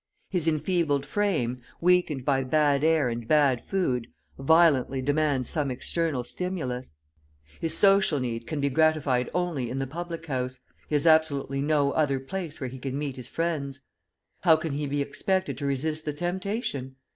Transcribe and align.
His 0.31 0.47
enfeebled 0.47 1.05
frame, 1.05 1.61
weakened 1.79 2.25
by 2.25 2.43
bad 2.43 2.83
air 2.83 3.07
and 3.07 3.27
bad 3.27 3.63
food, 3.63 4.07
violently 4.39 4.99
demands 4.99 5.47
some 5.47 5.69
external 5.69 6.23
stimulus; 6.23 6.95
his 7.59 7.77
social 7.77 8.19
need 8.19 8.47
can 8.47 8.59
be 8.59 8.71
gratified 8.71 9.29
only 9.31 9.69
in 9.69 9.77
the 9.77 9.85
public 9.85 10.25
house, 10.25 10.57
he 10.89 10.95
has 10.95 11.05
absolutely 11.05 11.61
no 11.61 11.91
other 11.91 12.19
place 12.19 12.59
where 12.59 12.71
he 12.71 12.79
can 12.79 12.97
meet 12.97 13.15
his 13.15 13.27
friends. 13.27 13.81
How 14.39 14.55
can 14.55 14.71
he 14.71 14.87
be 14.87 15.03
expected 15.03 15.55
to 15.59 15.67
resist 15.67 16.05
the 16.05 16.13
temptation? 16.13 16.95